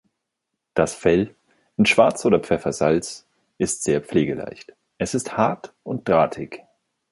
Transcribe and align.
Das 0.73 0.95
Fell, 0.95 1.35
in 1.77 1.85
Schwarz 1.85 2.25
oder 2.25 2.39
Pfeffer-Salz, 2.39 3.27
ist 3.59 3.83
sehr 3.83 4.01
pflegeleicht: 4.01 4.73
Es 4.97 5.13
ist 5.13 5.37
hart 5.37 5.75
und 5.83 6.09
drahtig. 6.09 6.63